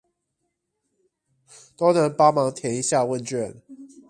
[1.77, 3.61] 都能幫忙填一下問卷